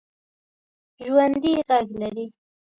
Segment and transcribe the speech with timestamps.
[1.05, 2.25] ژوندي غږ لري